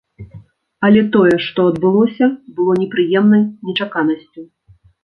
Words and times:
Але 0.87 1.01
тое, 1.17 1.35
што 1.49 1.67
адбылося, 1.73 2.31
было 2.59 2.79
непрыемнай 2.87 3.49
нечаканасцю. 3.71 4.41